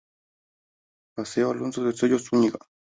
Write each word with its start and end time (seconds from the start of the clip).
Paseo 1.15 1.51
Alonso 1.51 1.83
de 1.83 1.91
Ercilla 1.91 2.15
y 2.15 2.19
Zuñiga. 2.19 2.57